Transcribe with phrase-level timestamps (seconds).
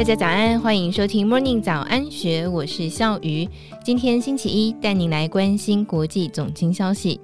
[0.00, 3.46] 大家早安，欢迎收听 Morning 早安学，我是笑鱼。
[3.84, 7.20] 今天星期一，带您来关心国际总经消息。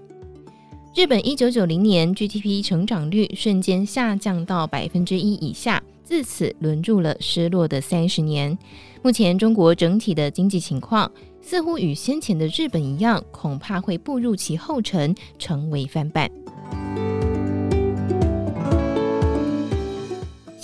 [0.94, 8.58] 日本一九九零年 GDP 成长率瞬间下降到百分之一以下，自此沦入了失落的三十年。
[9.00, 16.30] 目前中国整体的经济情况似乎与先前的日本一样，恐怕会步入其后尘，成为翻版。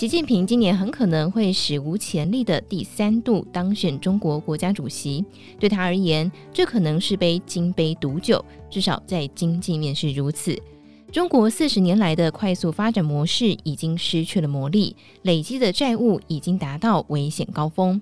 [0.03, 5.23] 习近平今年很可能会史无前例的第三度当选中国国家主席，
[5.57, 10.61] 对他而言，这可能是杯金杯毒酒，至少在经济面是如此。
[11.09, 18.01] 中国四十年来的快速发展模式已经失去了魔力，累积的债务已经达到危险高峰。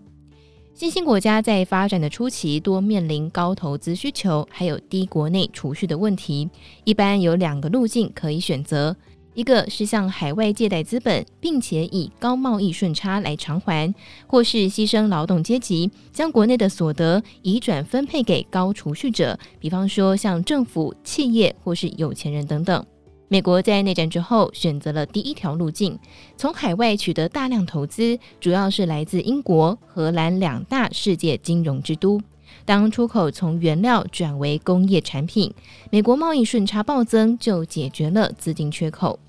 [0.73, 6.49] 新兴国家在发展的初期多面临高投资需求，还有低国内储蓄的问题，
[6.83, 8.97] 一般有两个路径可以选择。
[9.33, 13.93] 一个是向海外借贷资本，并且以高贸易顺差来偿还，
[14.27, 22.85] 或是牺牲劳动阶级，将国内的所得移转分配给高储蓄者，比方说像政府、企业或是有钱人等等。
[23.29, 25.97] 美国在内战之后选择了第一条路径，
[26.35, 32.21] 从海外取得大量投资，主要是来自英国、荷兰两大世界金融之都。
[32.65, 35.53] 当出口从原料转为工业产品，
[35.89, 39.19] 美国贸易顺差暴增，就解决了资金缺口。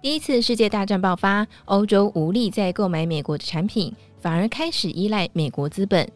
[0.00, 6.08] 第一次世界大战爆发，欧洲无力再购买美国的产品，反而开始依赖美国资本。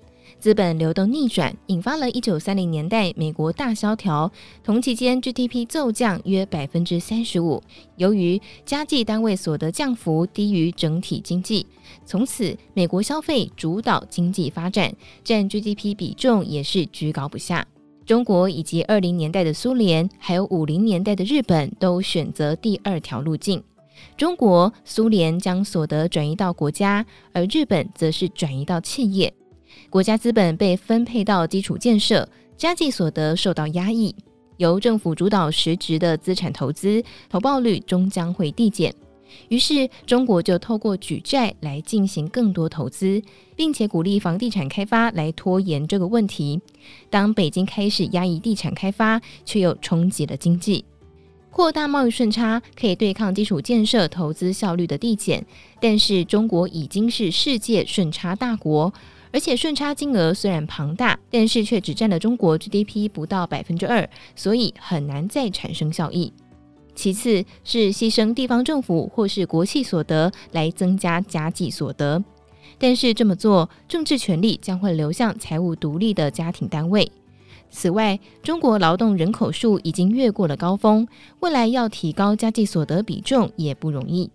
[0.47, 4.30] 资本流动逆转，引发了一九三零年代美国大萧条，
[4.62, 7.61] 同期间 GDP 骤降约百分之三十五。
[7.97, 11.66] 由于家计单位所得降幅低于整体经济，
[12.05, 14.94] 从此美国消费主导经济发展，
[15.25, 17.66] 占 GDP 比重也是居高不下。
[18.05, 23.60] 中国以及二零年代的苏联，还有五零年代的日本，都选择第二条路径。
[24.16, 29.34] 中国、苏联将所得转移到国家，而日本则是转移到企业。
[29.91, 34.14] 国家资本被分配到基础建设，家计所得受到压抑。
[34.56, 38.94] 由政府主导实质的资产投资，投报率终将会递减。
[39.48, 43.20] 于是，中国就透过举债来进行更多投资，
[43.54, 46.60] 并且鼓励房地产开发来拖延这个问题。
[47.10, 50.84] 当北京开始压抑地产开发，却又冲击了经济。
[51.50, 55.44] 扩大贸易顺差可以对抗基础建设投资效率的递减，
[55.81, 58.93] 但是中国已经是世界顺差大国，
[59.36, 66.32] 而且顺差金额虽然庞大，但是却只占了中国 GDP 不到百分之二，所以很难再产生效益。
[66.94, 72.25] 其次是牺牲地方政府或是国企所得来增加家计所得，
[72.78, 77.12] 但是这么做，政治权力将会流向财务独立的家庭单位。
[77.69, 81.06] 此外，中国劳动人口数已经越过了高峰，
[81.41, 84.30] 未来要提高家计所得比重也不容易。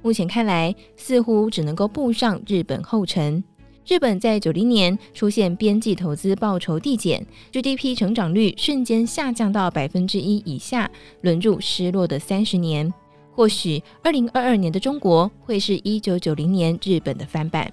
[0.00, 3.42] 目前看来，似乎只能够步上日本后尘。
[3.86, 10.90] 日本在九零年出现边际投资报酬递减，GDP 成长率瞬间下降到百分之一以下，
[11.22, 12.92] 沦入失落的三十年。
[13.34, 17.72] 或许二零二二年的中国会是一九九零年日本的翻版。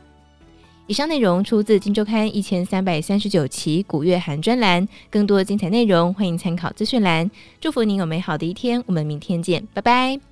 [0.88, 7.30] 以上内容出自《金周刊》一千三百三十九期古月寒专栏，更多精彩内容欢迎参考资讯栏。
[7.62, 10.29] 祝福您有美好的一天，我们明天见，拜拜。